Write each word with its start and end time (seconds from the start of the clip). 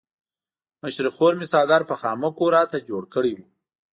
مشرې 0.81 1.09
خور 1.15 1.33
مې 1.39 1.45
څادر 1.51 1.81
په 1.89 1.95
خامکو 2.01 2.45
راته 2.55 2.77
جوړ 2.89 3.03
کړی 3.13 3.31
وو. 3.35 3.45